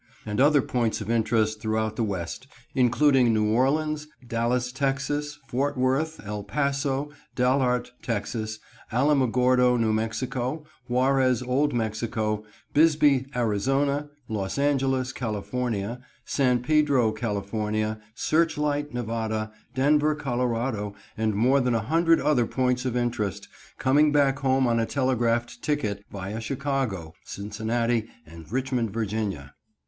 [0.25, 6.19] and other points of interest throughout the West, including New Orleans, Dallas, Texas, Fort Worth,
[6.25, 8.57] El Paso, Dalhart, Texas,
[8.91, 12.43] Alamogordo, New Mexico, Juarez, Old Mexico,
[12.73, 21.75] Bisbee, Arizona, Los Angeles, California, San Pedro, California, Searchlight, Nevada, Denver, Colorado, and more than
[21.75, 23.47] a hundred other points of interest,
[23.77, 29.53] coming back home on a telegraphed ticket, via Chicago, Cincinnati, and Richmond, Virginia.